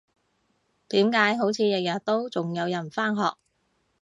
[0.89, 3.35] 點解好似日日都仲有人返學？